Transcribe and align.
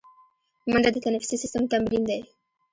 منډه 0.69 0.89
د 0.93 0.97
تنفسي 1.05 1.35
سیستم 1.43 1.63
تمرین 1.71 2.03
دی 2.09 2.19